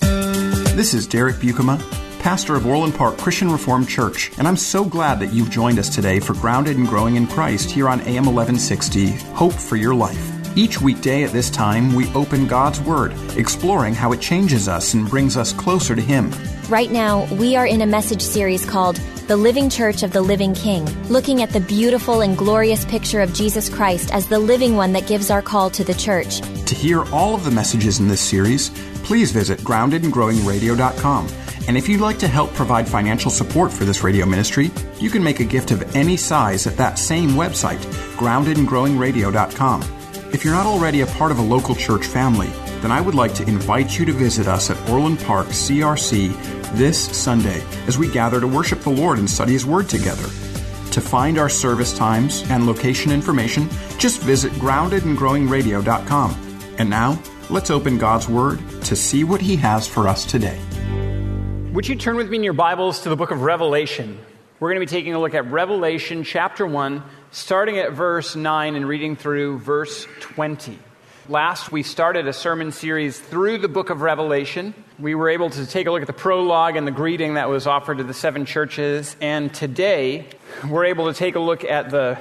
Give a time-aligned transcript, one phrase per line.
[0.00, 1.76] This is Derek Buikema,
[2.20, 5.92] pastor of Orland Park Christian Reformed Church, and I'm so glad that you've joined us
[5.92, 10.56] today for Grounded and Growing in Christ here on AM 1160, Hope for Your Life.
[10.56, 15.08] Each weekday at this time, we open God's Word, exploring how it changes us and
[15.08, 16.32] brings us closer to Him.
[16.68, 20.54] Right now, we are in a message series called The Living Church of the Living
[20.54, 24.92] King, looking at the beautiful and glorious picture of Jesus Christ as the living one
[24.92, 26.40] that gives our call to the church.
[26.40, 28.70] To hear all of the messages in this series,
[29.08, 31.28] please visit groundedandgrowingradio.com.
[31.66, 35.24] And if you'd like to help provide financial support for this radio ministry, you can
[35.24, 37.78] make a gift of any size at that same website,
[38.18, 39.82] groundedandgrowingradio.com.
[40.34, 42.48] If you're not already a part of a local church family,
[42.82, 46.34] then I would like to invite you to visit us at Orland Park CRC
[46.74, 50.28] this Sunday as we gather to worship the Lord and study His Word together.
[50.92, 56.64] To find our service times and location information, just visit groundedandgrowingradio.com.
[56.76, 57.18] And now,
[57.50, 60.58] let's open God's Word to see what He has for us today.
[61.72, 64.18] Would you turn with me in your Bibles to the book of Revelation?
[64.60, 68.74] We're going to be taking a look at Revelation chapter 1, starting at verse 9
[68.74, 70.78] and reading through verse 20.
[71.28, 74.74] Last, we started a sermon series through the book of Revelation.
[74.98, 77.66] We were able to take a look at the prologue and the greeting that was
[77.66, 79.14] offered to the seven churches.
[79.20, 80.26] And today,
[80.68, 82.18] we're able to take a look at the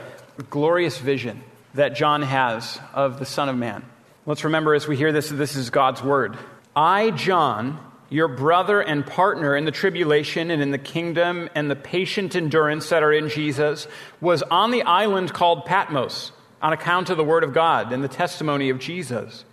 [0.50, 1.42] glorious vision
[1.74, 3.84] that John has of the Son of Man.
[4.28, 6.38] Let's remember as we hear this, this is God's word.
[6.76, 11.78] I, John, your brother and partner in the tribulation and in the kingdom and the
[11.78, 13.88] patient endurance that are in Jesus,
[14.20, 18.10] was on the island called Patmos on account of the word of God and the
[18.10, 19.46] testimony of Jesus.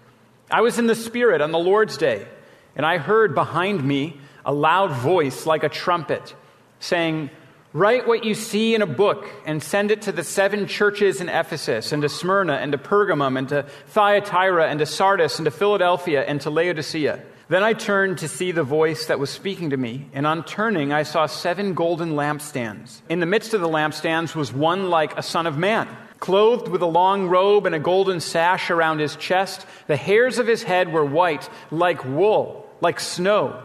[0.50, 2.26] I was in the Spirit on the Lord's day,
[2.74, 6.34] and I heard behind me a loud voice like a trumpet
[6.80, 7.30] saying,
[7.74, 11.28] Write what you see in a book and send it to the seven churches in
[11.28, 15.50] Ephesus, and to Smyrna, and to Pergamum, and to Thyatira, and to Sardis, and to
[15.50, 17.20] Philadelphia, and to Laodicea.
[17.48, 20.92] Then I turned to see the voice that was speaking to me, and on turning,
[20.92, 23.00] I saw seven golden lampstands.
[23.08, 25.88] In the midst of the lampstands was one like a son of man,
[26.20, 29.66] clothed with a long robe and a golden sash around his chest.
[29.88, 33.64] The hairs of his head were white, like wool, like snow.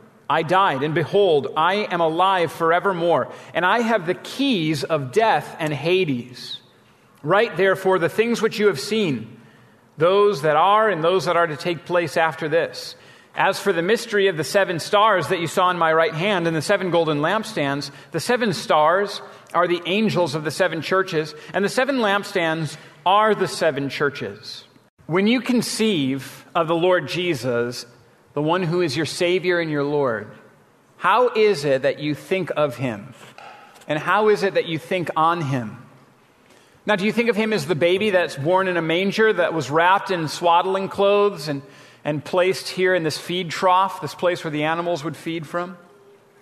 [0.31, 5.57] I died, and behold, I am alive forevermore, and I have the keys of death
[5.59, 6.61] and Hades.
[7.21, 9.37] Write therefore the things which you have seen
[9.97, 12.95] those that are and those that are to take place after this.
[13.35, 16.47] As for the mystery of the seven stars that you saw in my right hand
[16.47, 19.21] and the seven golden lampstands, the seven stars
[19.53, 24.63] are the angels of the seven churches, and the seven lampstands are the seven churches.
[25.07, 27.85] When you conceive of the Lord Jesus,
[28.33, 30.31] the one who is your Savior and your Lord,
[30.97, 33.13] how is it that you think of him?
[33.87, 35.77] And how is it that you think on him?
[36.85, 39.53] Now, do you think of him as the baby that's born in a manger that
[39.53, 41.61] was wrapped in swaddling clothes and,
[42.03, 45.77] and placed here in this feed trough, this place where the animals would feed from?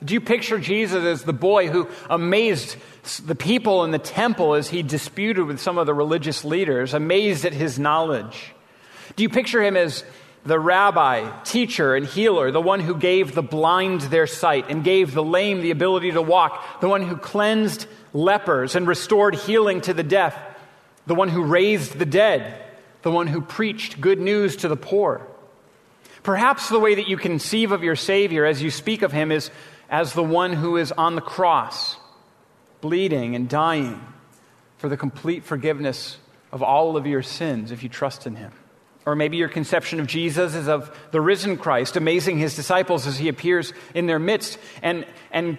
[0.04, 2.78] Do you picture Jesus as the boy who amazed
[3.26, 7.44] the people in the temple as he disputed with some of the religious leaders, amazed
[7.44, 8.54] at his knowledge?
[9.18, 10.06] Do you picture him as
[10.46, 15.14] the rabbi, teacher, and healer, the one who gave the blind their sight and gave
[15.14, 19.94] the lame the ability to walk, the one who cleansed lepers and restored healing to
[19.94, 20.38] the deaf,
[21.06, 22.62] the one who raised the dead,
[23.02, 25.26] the one who preached good news to the poor.
[26.24, 29.52] Perhaps the way that you conceive of your Savior as you speak of him is
[29.90, 31.98] as the one who is on the cross,
[32.82, 34.02] bleeding and dying
[34.78, 36.18] for the complete forgiveness
[36.52, 38.52] of all of your sins if you trust in him.
[39.06, 43.18] Or maybe your conception of Jesus is of the risen Christ, amazing his disciples as
[43.18, 45.58] he appears in their midst and, and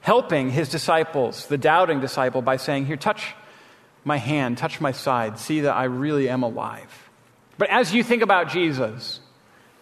[0.00, 3.34] helping his disciples, the doubting disciple, by saying, Here, touch
[4.04, 7.10] my hand, touch my side, see that I really am alive.
[7.58, 9.20] But as you think about Jesus,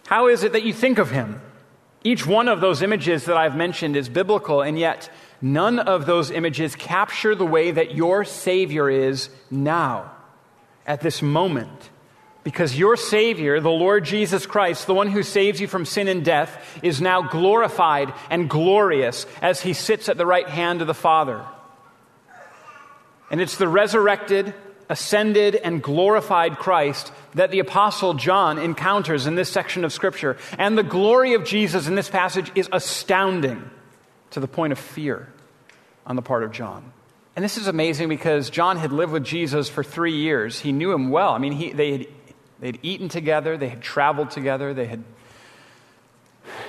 [0.07, 1.41] how is it that you think of him?
[2.03, 5.09] Each one of those images that I've mentioned is biblical, and yet
[5.41, 10.11] none of those images capture the way that your Savior is now,
[10.85, 11.89] at this moment.
[12.49, 16.25] Because your Savior, the Lord Jesus Christ, the one who saves you from sin and
[16.25, 20.95] death, is now glorified and glorious as he sits at the right hand of the
[20.95, 21.45] Father.
[23.29, 24.55] And it's the resurrected,
[24.89, 30.35] ascended, and glorified Christ that the Apostle John encounters in this section of Scripture.
[30.57, 33.69] And the glory of Jesus in this passage is astounding
[34.31, 35.31] to the point of fear
[36.03, 36.93] on the part of John.
[37.35, 40.59] And this is amazing because John had lived with Jesus for three years.
[40.59, 41.33] He knew him well.
[41.33, 42.07] I mean, he, they, had,
[42.59, 45.03] they had eaten together, they had traveled together, they had,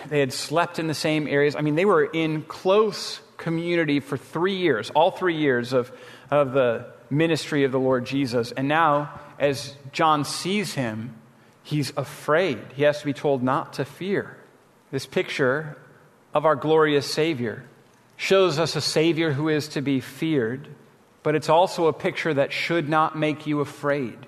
[0.09, 1.57] they had slept in the same areas.
[1.57, 5.91] I mean, they were in close community for three years, all three years of,
[6.31, 8.53] of the ministry of the Lord Jesus.
[8.53, 11.15] And now, as John sees him,
[11.63, 12.61] he's afraid.
[12.75, 14.37] He has to be told not to fear.
[14.93, 15.77] This picture
[16.35, 17.65] of our glorious Savior
[18.17, 20.69] shows us a Savior who is to be feared,
[21.23, 24.27] but it's also a picture that should not make you afraid.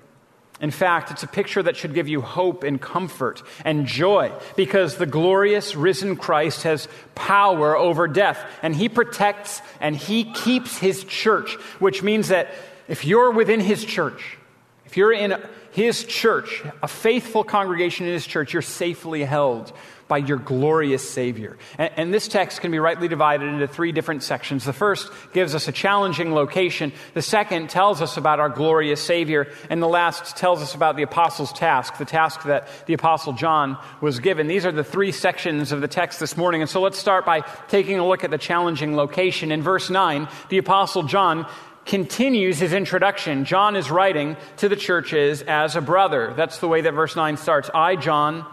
[0.63, 4.95] In fact, it's a picture that should give you hope and comfort and joy because
[4.95, 11.03] the glorious risen Christ has power over death and he protects and he keeps his
[11.03, 12.55] church, which means that
[12.87, 14.37] if you're within his church,
[14.85, 15.35] if you're in
[15.71, 19.73] his church, a faithful congregation in his church, you're safely held
[20.07, 21.57] by your glorious Savior.
[21.77, 24.65] And, and, this text can be rightly divided into three different sections.
[24.65, 29.51] The first gives us a challenging location, the second tells us about our glorious Savior,
[29.69, 33.77] and the last tells us about the apostles' task, the task that the apostle John
[34.01, 34.47] was given.
[34.47, 36.61] These are the three sections of the text this morning.
[36.61, 39.51] And so let's start by taking a look at the challenging location.
[39.51, 41.47] In verse 9, the apostle John
[41.85, 43.45] continues his introduction.
[43.45, 46.33] John is writing to the churches as a brother.
[46.35, 47.69] That's the way that verse 9 starts.
[47.73, 48.45] I, John,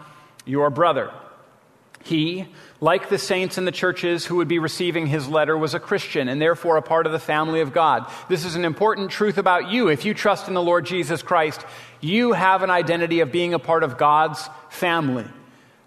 [0.45, 1.11] your brother.
[2.03, 2.47] He,
[2.79, 6.27] like the saints in the churches who would be receiving his letter, was a Christian
[6.27, 8.11] and therefore a part of the family of God.
[8.27, 9.87] This is an important truth about you.
[9.87, 11.65] If you trust in the Lord Jesus Christ,
[11.99, 15.25] you have an identity of being a part of God's family,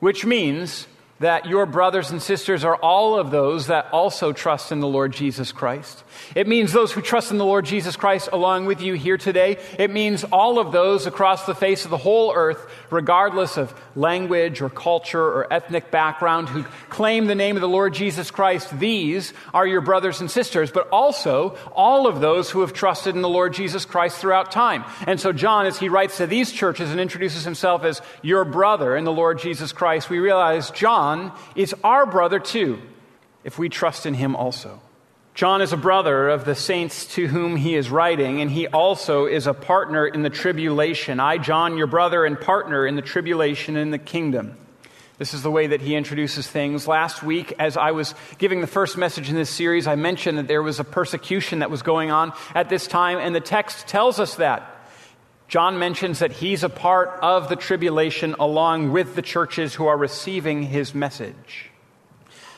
[0.01, 0.87] which means
[1.25, 5.11] that your brothers and sisters are all of those that also trust in the Lord
[5.11, 6.05] Jesus Christ.
[6.35, 9.57] It means those who trust in the Lord Jesus Christ along with you here today.
[9.79, 14.61] It means all of those across the face of the whole earth, regardless of language
[14.61, 18.79] or culture or ethnic background, who claim the name of the Lord Jesus Christ.
[18.79, 23.23] These are your brothers and sisters, but also all of those who have trusted in
[23.23, 24.85] the Lord Jesus Christ throughout time.
[25.07, 28.95] And so, John, as he writes to these churches and introduces himself as your brother
[28.95, 31.14] in the Lord Jesus Christ, we realize John
[31.55, 32.81] is our brother too,
[33.45, 34.81] if we trust in him also.
[35.35, 39.27] John is a brother of the saints to whom he is writing, and he also
[39.27, 41.19] is a partner in the tribulation.
[41.19, 44.57] I, John, your brother and partner in the tribulation in the kingdom.
[45.19, 46.89] This is the way that he introduces things.
[46.89, 50.49] Last week, as I was giving the first message in this series, I mentioned that
[50.49, 54.21] there was a persecution that was going on at this time, and the text tells
[54.21, 54.74] us that.
[55.55, 59.97] John mentions that he's a part of the tribulation along with the churches who are
[59.97, 61.71] receiving his message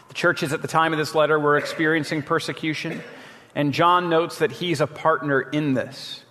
[0.09, 3.03] The churches at the time of this letter were experiencing persecution,
[3.55, 6.25] and John notes that he's a partner in this.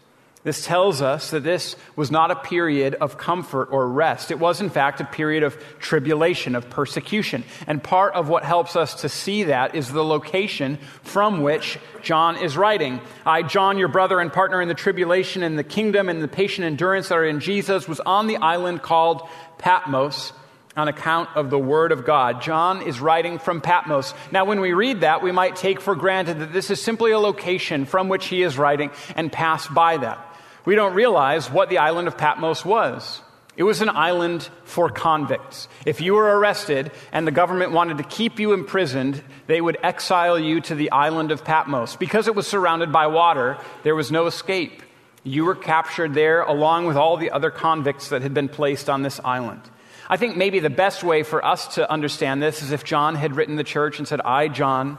[0.45, 4.29] This tells us that this was not a period of comfort or rest.
[4.29, 7.43] It was, in fact, a period of tribulation, of persecution.
[7.65, 12.37] And part of what helps us to see that is the location from which John
[12.37, 13.01] is writing.
[13.25, 16.65] I, John, your brother and partner in the tribulation and the kingdom and the patient
[16.65, 19.27] endurance that are in Jesus, was on the island called
[19.57, 20.31] Patmos
[20.77, 22.43] on account of the Word of God.
[22.43, 24.13] John is writing from Patmos.
[24.31, 27.19] Now, when we read that, we might take for granted that this is simply a
[27.19, 30.33] location from which he is writing and pass by that.
[30.65, 33.21] We don't realize what the island of Patmos was.
[33.57, 35.69] It was an island for convicts.
[35.85, 40.37] If you were arrested and the government wanted to keep you imprisoned, they would exile
[40.37, 41.95] you to the island of Patmos.
[41.95, 44.81] Because it was surrounded by water, there was no escape.
[45.23, 49.03] You were captured there along with all the other convicts that had been placed on
[49.03, 49.61] this island.
[50.09, 53.35] I think maybe the best way for us to understand this is if John had
[53.35, 54.97] written the church and said, I, John,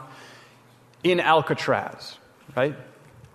[1.03, 2.17] in Alcatraz,
[2.55, 2.75] right?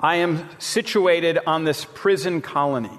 [0.03, 2.99] I am situated on this prison colony.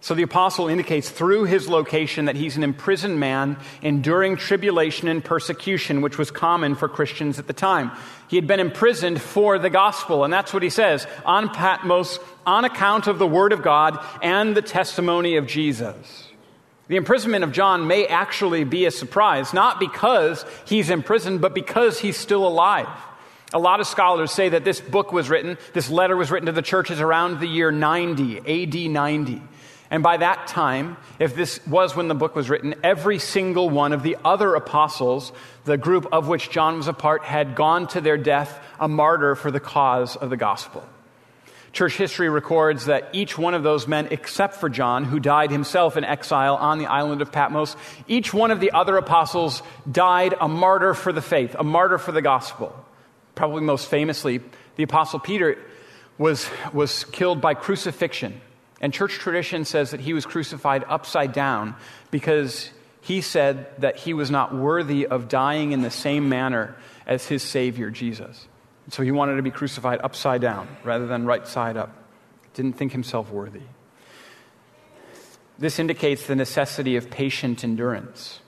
[0.00, 5.24] So the apostle indicates through his location that he's an imprisoned man enduring tribulation and
[5.24, 7.90] persecution, which was common for Christians at the time.
[8.28, 12.64] He had been imprisoned for the gospel, and that's what he says on Patmos on
[12.64, 16.28] account of the word of God and the testimony of Jesus.
[16.86, 21.98] The imprisonment of John may actually be a surprise, not because he's imprisoned, but because
[21.98, 22.86] he's still alive.
[23.52, 26.52] A lot of scholars say that this book was written, this letter was written to
[26.52, 29.42] the churches around the year 90, AD 90.
[29.88, 33.92] And by that time, if this was when the book was written, every single one
[33.92, 35.32] of the other apostles,
[35.64, 39.36] the group of which John was a part, had gone to their death a martyr
[39.36, 40.84] for the cause of the gospel.
[41.72, 45.96] Church history records that each one of those men, except for John, who died himself
[45.96, 47.76] in exile on the island of Patmos,
[48.08, 52.12] each one of the other apostles died a martyr for the faith, a martyr for
[52.12, 52.74] the gospel.
[53.36, 54.40] Probably most famously,
[54.74, 55.56] the apostle Peter
[56.18, 58.40] was, was killed by crucifixion.
[58.80, 61.76] And church tradition says that he was crucified upside down
[62.10, 66.74] because he said that he was not worthy of dying in the same manner
[67.06, 68.48] as his Savior, Jesus.
[68.90, 71.94] So he wanted to be crucified upside down rather than right side up.
[72.54, 73.62] Didn't think himself worthy.
[75.58, 78.40] This indicates the necessity of patient endurance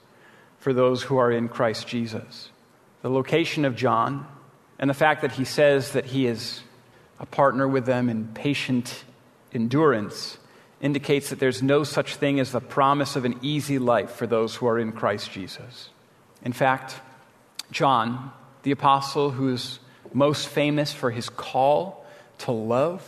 [0.58, 2.50] for those who are in Christ Jesus.
[3.02, 4.26] The location of John
[4.78, 6.62] and the fact that he says that he is
[7.20, 9.04] a partner with them in patient
[9.52, 10.38] endurance
[10.80, 14.54] indicates that there's no such thing as the promise of an easy life for those
[14.54, 15.90] who are in Christ Jesus.
[16.44, 17.00] In fact,
[17.72, 18.32] John,
[18.62, 19.80] the apostle who is
[20.12, 22.06] most famous for his call
[22.38, 23.02] to love,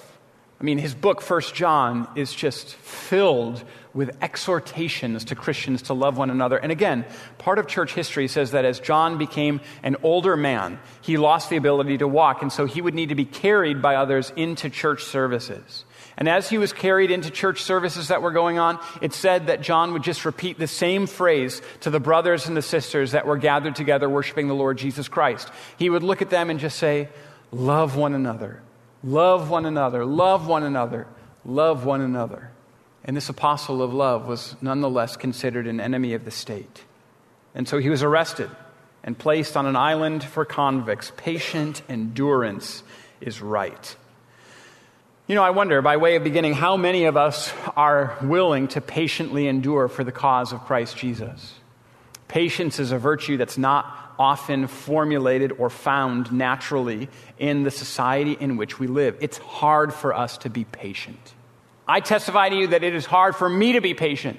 [0.61, 3.62] I mean, his book, First John, is just filled
[3.95, 6.57] with exhortations to Christians to love one another.
[6.57, 7.05] And again,
[7.39, 11.57] part of church history says that as John became an older man, he lost the
[11.57, 15.05] ability to walk, and so he would need to be carried by others into church
[15.05, 15.85] services.
[16.17, 19.63] And as he was carried into church services that were going on, it said that
[19.63, 23.39] John would just repeat the same phrase to the brothers and the sisters that were
[23.39, 25.51] gathered together worshiping the Lord Jesus Christ.
[25.79, 27.09] He would look at them and just say,
[27.53, 28.63] Love one another,
[29.03, 31.07] love one another, love one another,
[31.45, 32.51] love one another.
[33.04, 36.85] And this apostle of love was nonetheless considered an enemy of the state.
[37.54, 38.50] And so he was arrested
[39.02, 41.11] and placed on an island for convicts.
[41.16, 42.83] Patient endurance
[43.21, 43.97] is right.
[45.26, 48.80] You know, I wonder, by way of beginning, how many of us are willing to
[48.80, 51.54] patiently endure for the cause of Christ Jesus?
[52.28, 58.57] Patience is a virtue that's not often formulated or found naturally in the society in
[58.57, 59.16] which we live.
[59.21, 61.33] It's hard for us to be patient.
[61.91, 64.39] I testify to you that it is hard for me to be patient.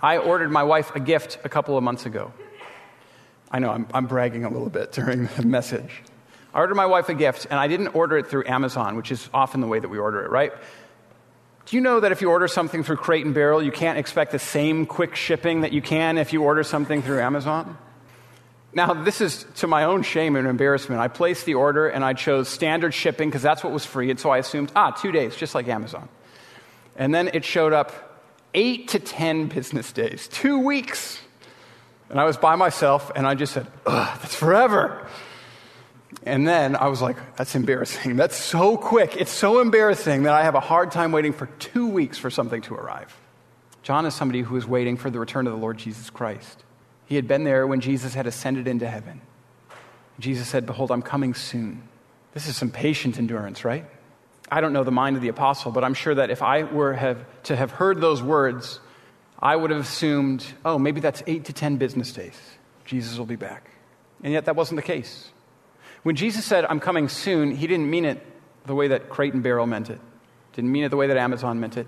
[0.00, 2.32] I ordered my wife a gift a couple of months ago.
[3.48, 6.02] I know I'm, I'm bragging a little bit during the message.
[6.52, 9.30] I ordered my wife a gift, and I didn't order it through Amazon, which is
[9.32, 10.52] often the way that we order it, right?
[11.66, 14.32] Do you know that if you order something through Crate and Barrel, you can't expect
[14.32, 17.78] the same quick shipping that you can if you order something through Amazon?
[18.72, 21.00] Now, this is to my own shame and embarrassment.
[21.00, 24.18] I placed the order and I chose standard shipping because that's what was free, and
[24.18, 26.08] so I assumed, ah, two days, just like Amazon.
[27.00, 28.20] And then it showed up
[28.52, 31.18] eight to ten business days, two weeks.
[32.10, 35.08] And I was by myself, and I just said, ugh, that's forever.
[36.26, 38.16] And then I was like, that's embarrassing.
[38.16, 39.16] That's so quick.
[39.16, 42.60] It's so embarrassing that I have a hard time waiting for two weeks for something
[42.62, 43.16] to arrive.
[43.82, 46.64] John is somebody who is waiting for the return of the Lord Jesus Christ.
[47.06, 49.22] He had been there when Jesus had ascended into heaven.
[50.18, 51.88] Jesus said, Behold, I'm coming soon.
[52.34, 53.86] This is some patient endurance, right?
[54.50, 56.92] I don't know the mind of the apostle, but I'm sure that if I were
[56.92, 58.80] have, to have heard those words,
[59.38, 62.38] I would have assumed, oh, maybe that's eight to ten business days.
[62.84, 63.70] Jesus will be back.
[64.22, 65.30] And yet that wasn't the case.
[66.02, 68.26] When Jesus said, I'm coming soon, he didn't mean it
[68.66, 70.00] the way that Crate and Barrel meant it,
[70.54, 71.86] didn't mean it the way that Amazon meant it.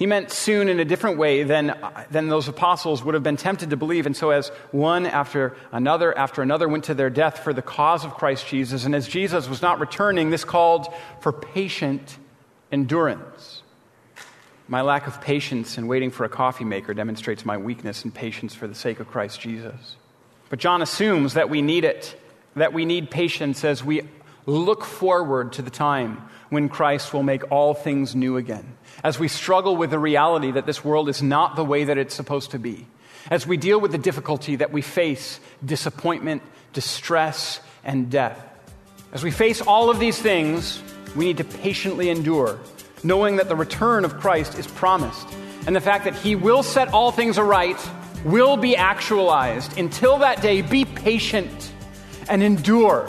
[0.00, 1.78] He meant soon in a different way than,
[2.10, 4.06] than those apostles would have been tempted to believe.
[4.06, 8.02] And so, as one after another after another went to their death for the cause
[8.02, 10.88] of Christ Jesus, and as Jesus was not returning, this called
[11.20, 12.16] for patient
[12.72, 13.62] endurance.
[14.68, 18.54] My lack of patience in waiting for a coffee maker demonstrates my weakness in patience
[18.54, 19.96] for the sake of Christ Jesus.
[20.48, 22.18] But John assumes that we need it
[22.56, 24.02] that we need patience as we
[24.46, 28.76] look forward to the time when Christ will make all things new again.
[29.04, 32.14] As we struggle with the reality that this world is not the way that it's
[32.14, 32.86] supposed to be.
[33.30, 36.42] As we deal with the difficulty that we face disappointment,
[36.72, 38.38] distress, and death.
[39.12, 40.82] As we face all of these things,
[41.16, 42.58] we need to patiently endure,
[43.02, 45.26] knowing that the return of Christ is promised
[45.66, 47.78] and the fact that He will set all things aright
[48.24, 49.78] will be actualized.
[49.78, 51.72] Until that day, be patient
[52.28, 53.08] and endure.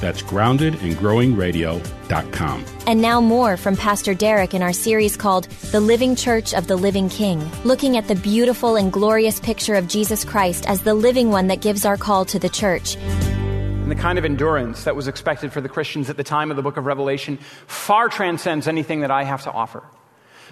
[0.00, 2.64] That's groundedandgrowingradio.com.
[2.86, 6.76] And now more from Pastor Derek in our series called The Living Church of the
[6.76, 11.30] Living King, looking at the beautiful and glorious picture of Jesus Christ as the living
[11.30, 12.96] one that gives our call to the church.
[12.96, 16.56] And the kind of endurance that was expected for the Christians at the time of
[16.56, 19.82] the book of Revelation far transcends anything that I have to offer.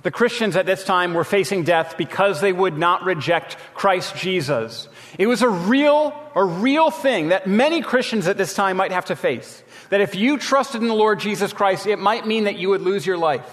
[0.02, 4.88] The Christians at this time were facing death because they would not reject Christ Jesus.
[5.17, 9.07] It was a real, a real thing that many Christians at this time might have
[9.07, 9.62] to face.
[9.91, 12.83] That if you trusted in the Lord Jesus Christ, it might mean that you would
[12.83, 13.49] lose your life.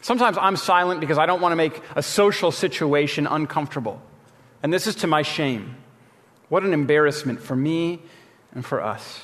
[0.00, 4.00] Sometimes I'm silent because I don't want to make a social situation uncomfortable.
[4.62, 5.76] And this is to my shame.
[6.48, 8.00] What an embarrassment for me
[8.54, 9.20] and for us.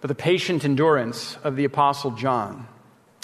[0.00, 2.66] But the patient endurance of the Apostle John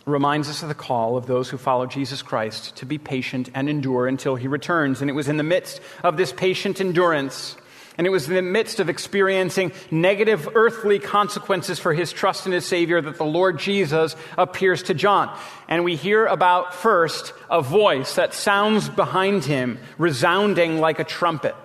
[0.07, 3.69] reminds us of the call of those who follow Jesus Christ to be patient and
[3.69, 5.01] endure until he returns.
[5.01, 7.57] And it was in the midst of this patient endurance,
[7.99, 12.53] and it was in the midst of experiencing negative earthly consequences for his trust in
[12.53, 15.37] his Savior that the Lord Jesus appears to John.
[15.67, 21.57] And we hear about first a voice that sounds behind him, resounding like a trumpet.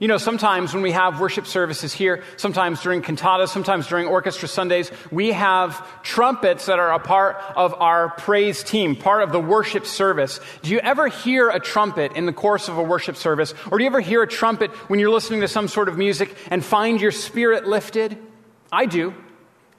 [0.00, 4.48] You know, sometimes when we have worship services here, sometimes during cantatas, sometimes during orchestra
[4.48, 9.40] Sundays, we have trumpets that are a part of our praise team, part of the
[9.40, 10.40] worship service.
[10.62, 13.54] Do you ever hear a trumpet in the course of a worship service?
[13.70, 16.34] Or do you ever hear a trumpet when you're listening to some sort of music
[16.50, 18.16] and find your spirit lifted?
[18.70, 19.14] I do.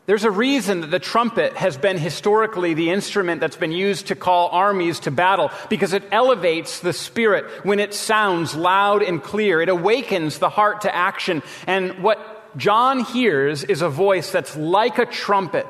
[0.10, 4.16] There's a reason that the trumpet has been historically the instrument that's been used to
[4.16, 9.62] call armies to battle because it elevates the spirit when it sounds loud and clear.
[9.62, 11.44] It awakens the heart to action.
[11.68, 15.68] And what John hears is a voice that's like a trumpet.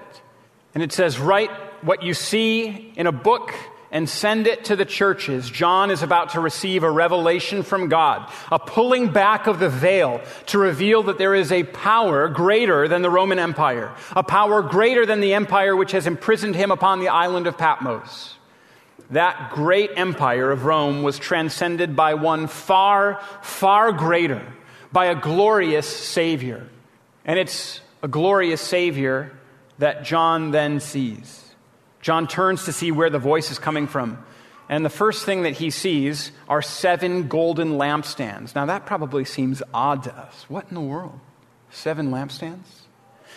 [0.73, 1.51] And it says, Write
[1.83, 3.53] what you see in a book
[3.91, 5.49] and send it to the churches.
[5.49, 10.21] John is about to receive a revelation from God, a pulling back of the veil
[10.47, 15.05] to reveal that there is a power greater than the Roman Empire, a power greater
[15.05, 18.35] than the empire which has imprisoned him upon the island of Patmos.
[19.11, 24.45] That great empire of Rome was transcended by one far, far greater,
[24.91, 26.67] by a glorious Savior.
[27.25, 29.31] And it's a glorious Savior
[29.79, 31.38] that John then sees.
[32.01, 34.23] John turns to see where the voice is coming from.
[34.69, 38.53] And the first thing that he sees are seven golden lampstands.
[38.53, 40.45] Now, that probably seems odd to us.
[40.47, 41.19] What in the world?
[41.71, 42.65] Seven lampstands?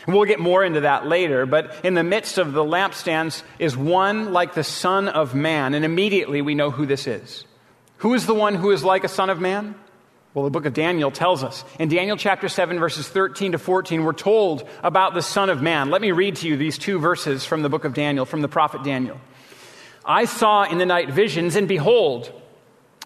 [0.06, 3.76] And we'll get more into that later, but in the midst of the lampstands is
[3.76, 5.74] one like the Son of Man.
[5.74, 7.44] And immediately we know who this is.
[7.98, 9.74] Who is the one who is like a Son of Man?
[10.34, 11.62] Well, the book of Daniel tells us.
[11.78, 15.90] In Daniel chapter 7, verses 13 to 14, we're told about the Son of Man.
[15.90, 18.48] Let me read to you these two verses from the book of Daniel, from the
[18.48, 19.20] prophet Daniel.
[20.06, 22.32] I saw in the night visions, and behold,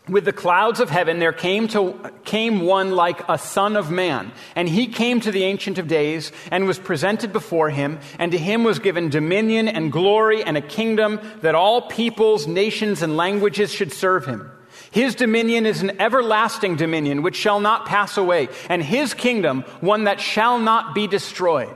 [0.09, 4.31] with the clouds of heaven there came, to, came one like a son of man.
[4.55, 8.39] And he came to the Ancient of Days and was presented before him, and to
[8.39, 13.73] him was given dominion and glory and a kingdom that all peoples, nations, and languages
[13.73, 14.49] should serve him.
[14.97, 20.05] His dominion is an everlasting dominion which shall not pass away, and his kingdom one
[20.05, 21.75] that shall not be destroyed.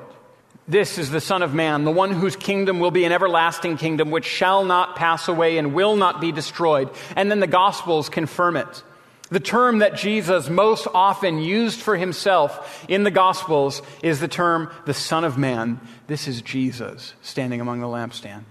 [0.67, 4.11] This is the Son of Man, the one whose kingdom will be an everlasting kingdom
[4.11, 6.89] which shall not pass away and will not be destroyed.
[7.15, 8.83] And then the Gospels confirm it.
[9.31, 14.71] The term that Jesus most often used for himself in the Gospels is the term
[14.87, 15.79] the Son of Man.
[16.07, 18.45] This is Jesus standing among the lampstands.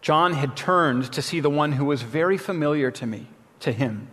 [0.00, 3.26] John had turned to see the one who was very familiar to me
[3.60, 4.08] to him.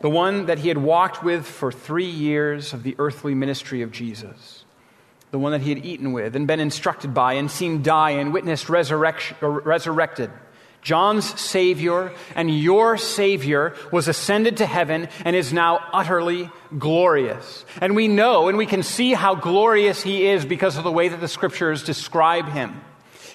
[0.00, 3.92] The one that he had walked with for three years of the earthly ministry of
[3.92, 4.64] Jesus.
[5.30, 8.32] The one that he had eaten with and been instructed by and seen die and
[8.32, 8.74] witnessed uh,
[9.48, 10.30] resurrected.
[10.82, 16.48] John's Savior and your Savior was ascended to heaven and is now utterly
[16.78, 17.64] glorious.
[17.80, 21.08] And we know and we can see how glorious he is because of the way
[21.08, 22.80] that the scriptures describe him.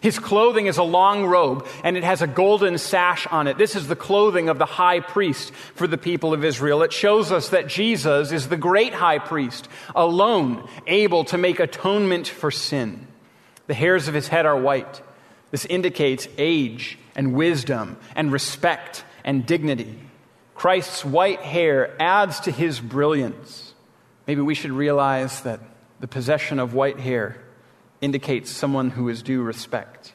[0.02, 3.60] His clothing is a long robe, and it has a golden sash on it.
[3.60, 6.82] This is the clothing of the high priest for the people of Israel.
[6.82, 12.28] It shows us that Jesus is the great high priest, alone able to make atonement
[12.28, 13.08] for sin.
[13.68, 15.02] The hairs of his head are white.
[15.52, 20.00] This indicates age and wisdom and respect and dignity.
[20.56, 23.76] Christ's white hair adds to his brilliance.
[24.26, 25.60] Maybe we should realize that
[26.00, 27.38] the possession of white hair
[28.02, 30.14] indicates someone who is due respect.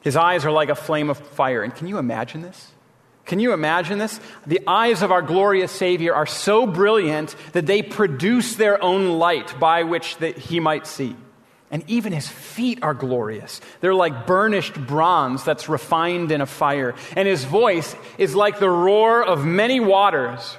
[0.00, 1.62] His eyes are like a flame of fire.
[1.62, 2.70] And can you imagine this?
[3.24, 4.20] Can you imagine this?
[4.46, 9.60] The eyes of our glorious Savior are so brilliant that they produce their own light
[9.60, 11.14] by which he might see.
[11.70, 13.60] And even his feet are glorious.
[13.80, 16.94] They're like burnished bronze that's refined in a fire.
[17.14, 20.56] And his voice is like the roar of many waters.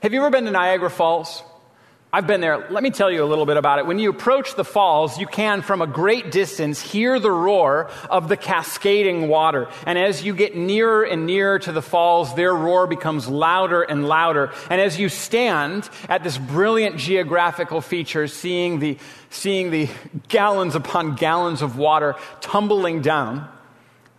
[0.00, 1.42] Have you ever been to Niagara Falls?
[2.14, 2.68] I've been there.
[2.70, 3.86] Let me tell you a little bit about it.
[3.86, 8.28] When you approach the falls, you can, from a great distance, hear the roar of
[8.28, 9.66] the cascading water.
[9.84, 14.06] And as you get nearer and nearer to the falls, their roar becomes louder and
[14.06, 14.52] louder.
[14.70, 18.96] And as you stand at this brilliant geographical feature, seeing the,
[19.30, 19.88] seeing the
[20.28, 23.48] gallons upon gallons of water tumbling down,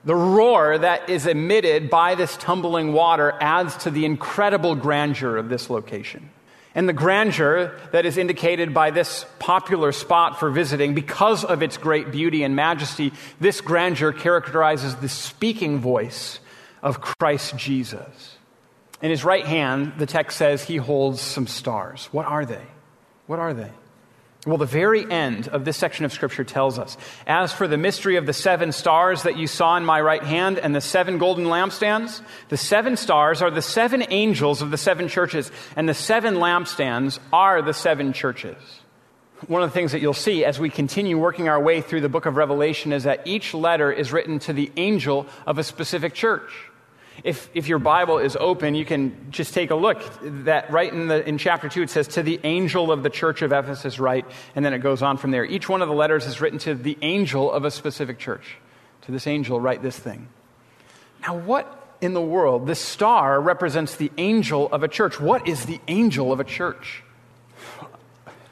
[0.03, 5.47] the roar that is emitted by this tumbling water adds to the incredible grandeur of
[5.47, 6.29] this location.
[6.75, 11.77] And the grandeur that is indicated by this popular spot for visiting, because of its
[11.77, 16.39] great beauty and majesty, this grandeur characterizes the speaking voice
[16.83, 18.37] of Christ Jesus.
[19.01, 22.09] In his right hand, the text says he holds some stars.
[22.11, 22.63] What are they?
[23.25, 23.71] What are they?
[24.45, 28.17] Well, the very end of this section of Scripture tells us As for the mystery
[28.17, 31.45] of the seven stars that you saw in my right hand and the seven golden
[31.45, 36.35] lampstands, the seven stars are the seven angels of the seven churches, and the seven
[36.35, 38.57] lampstands are the seven churches.
[39.47, 42.09] One of the things that you'll see as we continue working our way through the
[42.09, 46.13] book of Revelation is that each letter is written to the angel of a specific
[46.13, 46.51] church.
[47.23, 50.01] If, if your Bible is open, you can just take a look.
[50.21, 53.41] That right in, the, in chapter 2, it says, To the angel of the church
[53.41, 54.25] of Ephesus, write.
[54.55, 55.45] And then it goes on from there.
[55.45, 58.57] Each one of the letters is written to the angel of a specific church.
[59.03, 60.27] To this angel, write this thing.
[61.21, 62.67] Now, what in the world?
[62.67, 65.19] This star represents the angel of a church.
[65.19, 67.03] What is the angel of a church?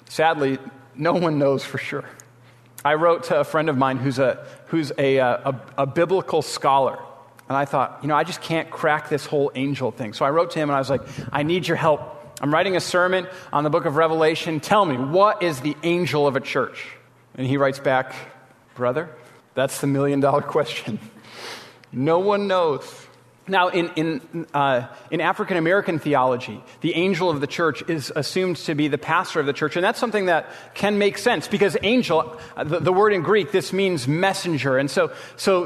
[0.09, 0.59] Sadly,
[0.95, 2.05] no one knows for sure.
[2.85, 6.41] I wrote to a friend of mine who's a, who's a, uh, a, a biblical
[6.41, 6.99] scholar.
[7.49, 10.13] And I thought, you know, I just can't crack this whole angel thing.
[10.13, 11.01] So I wrote to him and I was like,
[11.31, 12.01] I need your help.
[12.41, 14.59] I'm writing a sermon on the book of Revelation.
[14.59, 16.87] Tell me, what is the angel of a church?
[17.35, 18.15] And he writes back,
[18.75, 19.09] Brother,
[19.53, 20.99] that's the million dollar question.
[21.91, 22.83] No one knows.
[23.45, 28.55] Now, in, in, uh, in African American theology, the angel of the church is assumed
[28.57, 31.75] to be the pastor of the church, and that's something that can make sense because
[31.83, 34.77] angel, uh, the, the, word in Greek, this means messenger.
[34.77, 35.65] And so, so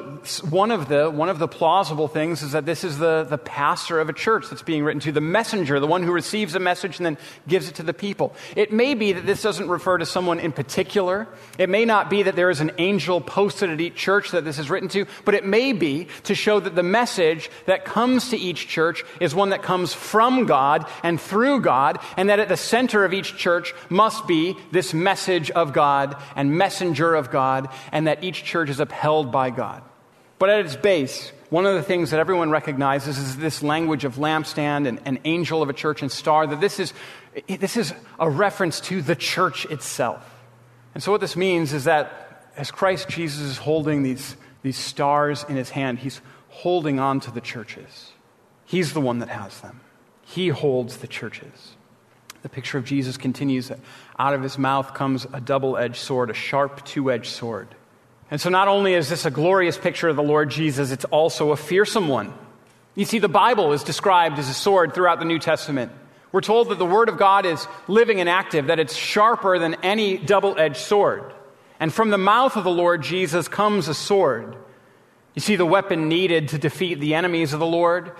[0.49, 3.99] one, of the, one of the plausible things is that this is the, the pastor
[3.99, 6.97] of a church that's being written to, the messenger, the one who receives a message
[6.97, 8.33] and then gives it to the people.
[8.55, 11.27] It may be that this doesn't refer to someone in particular.
[11.59, 14.57] It may not be that there is an angel posted at each church that this
[14.57, 18.37] is written to, but it may be to show that the message that comes to
[18.37, 22.57] each church is one that comes from God and through God, and that at the
[22.57, 28.07] center of each church must be this message of God and messenger of God, and
[28.07, 29.83] that each church is upheld by God.
[30.39, 34.15] But at its base, one of the things that everyone recognizes is this language of
[34.15, 36.93] lampstand and, and angel of a church and star, that this is,
[37.47, 40.23] this is a reference to the church itself.
[40.93, 45.45] And so, what this means is that as Christ Jesus is holding these, these stars
[45.47, 46.21] in his hand, he's
[46.57, 48.11] holding on to the churches.
[48.65, 49.79] He's the one that has them.
[50.25, 51.75] He holds the churches.
[52.41, 53.71] The picture of Jesus continues
[54.17, 57.67] out of his mouth comes a double edged sword, a sharp two edged sword.
[58.31, 61.51] And so, not only is this a glorious picture of the Lord Jesus, it's also
[61.51, 62.33] a fearsome one.
[62.95, 65.91] You see, the Bible is described as a sword throughout the New Testament.
[66.31, 69.75] We're told that the Word of God is living and active, that it's sharper than
[69.83, 71.33] any double edged sword.
[71.79, 74.57] And from the mouth of the Lord Jesus comes a sword
[75.37, 78.11] you see, the weapon needed to defeat the enemies of the Lord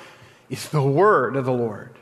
[0.52, 1.96] is the word of the Lord.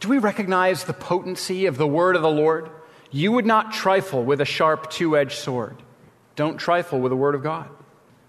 [0.00, 2.68] Do we recognize the potency of the word of the Lord?
[3.12, 5.76] You would not trifle with a sharp two edged sword.
[6.34, 7.68] Don't trifle with the word of God.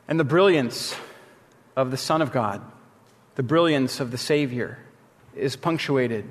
[0.08, 0.96] And the brilliance
[1.76, 2.62] of the Son of God,
[3.34, 4.78] the brilliance of the Savior,
[5.36, 6.26] is punctuated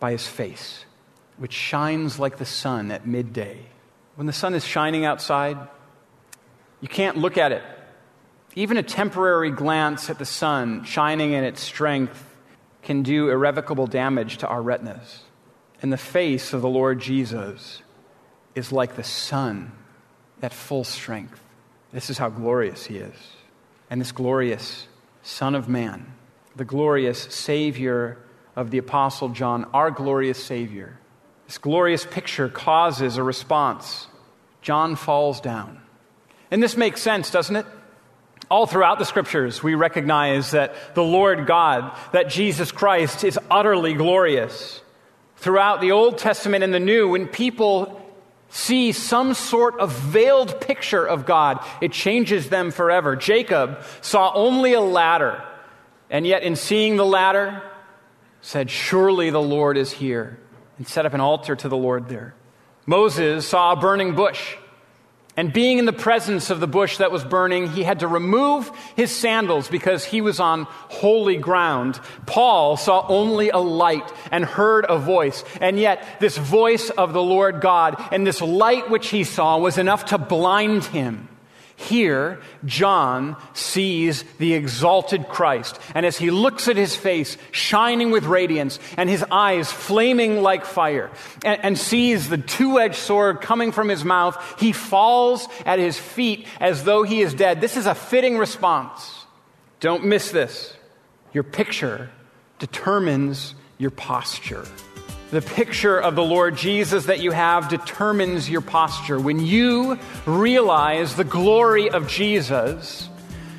[0.00, 0.84] by his face,
[1.36, 3.66] which shines like the sun at midday.
[4.16, 5.58] When the sun is shining outside,
[6.80, 7.62] you can't look at it
[8.54, 12.24] even a temporary glance at the sun shining in its strength
[12.82, 15.22] can do irrevocable damage to our retinas.
[15.82, 17.82] And the face of the Lord Jesus
[18.54, 19.72] is like the sun
[20.42, 21.40] at full strength.
[21.92, 23.14] This is how glorious he is.
[23.90, 24.86] And this glorious
[25.22, 26.12] Son of Man,
[26.56, 28.18] the glorious Savior
[28.56, 30.98] of the Apostle John, our glorious Savior,
[31.46, 34.06] this glorious picture causes a response.
[34.60, 35.80] John falls down.
[36.50, 37.66] And this makes sense, doesn't it?
[38.50, 43.94] All throughout the scriptures, we recognize that the Lord God, that Jesus Christ is utterly
[43.94, 44.80] glorious.
[45.36, 48.00] Throughout the Old Testament and the New, when people
[48.48, 53.16] see some sort of veiled picture of God, it changes them forever.
[53.16, 55.44] Jacob saw only a ladder,
[56.08, 57.62] and yet in seeing the ladder,
[58.40, 60.38] said, Surely the Lord is here,
[60.78, 62.34] and set up an altar to the Lord there.
[62.86, 64.56] Moses saw a burning bush
[65.38, 68.72] And being in the presence of the bush that was burning, he had to remove
[68.96, 72.00] his sandals because he was on holy ground.
[72.26, 75.44] Paul saw only a light and heard a voice.
[75.60, 79.78] And yet, this voice of the Lord God and this light which he saw was
[79.78, 81.28] enough to blind him.
[81.80, 88.24] Here, John sees the exalted Christ, and as he looks at his face shining with
[88.24, 91.08] radiance and his eyes flaming like fire,
[91.44, 95.96] and, and sees the two edged sword coming from his mouth, he falls at his
[95.96, 97.60] feet as though he is dead.
[97.60, 99.24] This is a fitting response.
[99.78, 100.74] Don't miss this.
[101.32, 102.10] Your picture
[102.58, 104.66] determines your posture.
[105.30, 109.20] The picture of the Lord Jesus that you have determines your posture.
[109.20, 113.06] When you realize the glory of Jesus,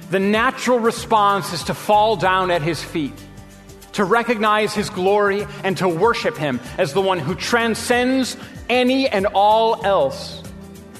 [0.09, 3.13] the natural response is to fall down at his feet,
[3.93, 8.35] to recognize his glory, and to worship him as the one who transcends
[8.67, 10.41] any and all else.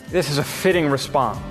[0.09, 1.41] This is a fitting response.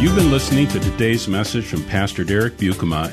[0.00, 3.12] You've been listening to today's message from Pastor Derek Buikema